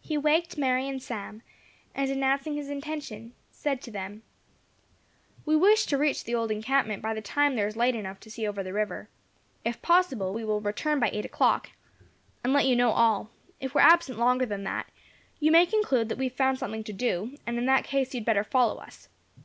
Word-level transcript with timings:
He 0.00 0.18
waked 0.18 0.58
Mary 0.58 0.88
and 0.88 1.00
Sam, 1.00 1.40
and 1.94 2.10
announcing 2.10 2.54
his 2.56 2.68
intention, 2.68 3.32
said 3.52 3.80
to 3.82 3.92
them: 3.92 4.24
"We 5.46 5.54
wish 5.54 5.86
to 5.86 5.96
reach 5.96 6.24
the 6.24 6.34
old 6.34 6.50
encampment 6.50 7.00
by 7.00 7.14
the 7.14 7.22
time 7.22 7.54
there 7.54 7.68
is 7.68 7.76
light 7.76 7.94
enough 7.94 8.18
to 8.18 8.30
see 8.32 8.44
over 8.44 8.64
the 8.64 8.72
river. 8.72 9.08
If 9.64 9.80
possible, 9.80 10.34
we 10.34 10.44
will 10.44 10.60
return 10.60 10.98
by 10.98 11.10
eight 11.12 11.24
o'clock, 11.24 11.70
and 12.42 12.52
let 12.52 12.66
you 12.66 12.74
know 12.74 12.90
all. 12.90 13.30
If 13.60 13.72
we 13.72 13.80
are 13.82 13.88
absent 13.88 14.18
longer 14.18 14.46
than 14.46 14.64
that, 14.64 14.88
you 15.38 15.52
may 15.52 15.64
conclude 15.64 16.08
that 16.08 16.18
we 16.18 16.26
have 16.26 16.36
found 16.36 16.58
something 16.58 16.82
to 16.82 16.92
do; 16.92 17.36
and 17.46 17.56
in 17.56 17.66
that 17.66 17.84
case, 17.84 18.14
you 18.14 18.20
had 18.20 18.24
better 18.26 18.42
follow 18.42 18.78
us. 18.78 19.06